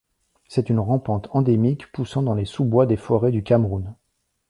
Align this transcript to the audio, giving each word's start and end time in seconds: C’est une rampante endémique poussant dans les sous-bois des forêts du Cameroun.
C’est 0.47 0.71
une 0.71 0.79
rampante 0.79 1.27
endémique 1.31 1.91
poussant 1.91 2.23
dans 2.23 2.33
les 2.33 2.45
sous-bois 2.45 2.87
des 2.87 2.97
forêts 2.97 3.29
du 3.31 3.43
Cameroun. 3.43 3.93